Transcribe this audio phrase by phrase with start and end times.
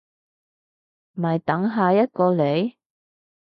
[1.11, 2.73] 咪等下一個嚟